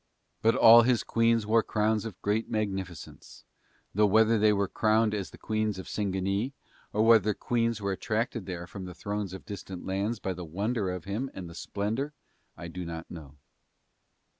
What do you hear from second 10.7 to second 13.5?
of him and the splendour I did not know.